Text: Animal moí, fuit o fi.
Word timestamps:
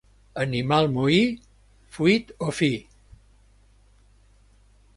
Animal 0.43 0.85
moí, 0.95 1.19
fuit 1.97 2.33
o 2.47 2.55
fi. 2.61 2.71